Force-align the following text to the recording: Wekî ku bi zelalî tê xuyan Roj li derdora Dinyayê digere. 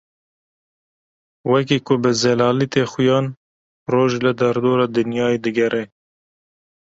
Wekî 1.51 1.77
ku 1.87 1.95
bi 2.01 2.11
zelalî 2.21 2.67
tê 2.73 2.83
xuyan 2.91 3.25
Roj 3.93 4.11
li 4.23 4.31
derdora 4.39 4.87
Dinyayê 4.95 5.37
digere. 5.45 5.83